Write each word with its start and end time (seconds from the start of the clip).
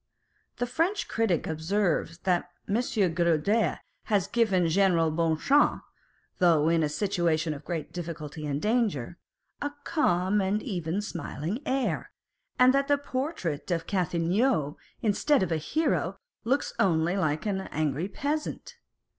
The 0.57 0.65
French 0.65 1.07
critic 1.07 1.45
observes 1.45 2.17
that 2.23 2.49
M. 2.67 2.75
Girodet 3.13 3.81
has 4.05 4.25
given 4.25 4.67
General 4.67 5.11
Bonchamps, 5.11 5.83
though 6.39 6.69
in 6.69 6.81
a 6.81 6.89
situation 6.89 7.53
of 7.53 7.63
great 7.63 7.93
difficulty 7.93 8.47
and 8.47 8.59
danger, 8.59 9.19
a 9.61 9.71
calm 9.83 10.41
and 10.41 10.63
even 10.63 11.01
smiling 11.03 11.61
air, 11.67 12.09
and 12.57 12.73
that 12.73 12.87
the 12.87 12.97
portrait 12.97 13.69
of 13.69 13.85
Cathelineau, 13.85 14.75
instead 15.03 15.43
of 15.43 15.51
a 15.51 15.57
hero, 15.57 16.17
looks 16.43 16.73
only 16.79 17.15
like 17.15 17.45
an 17.45 17.61
angry 17.71 18.07
peasant. 18.07 18.77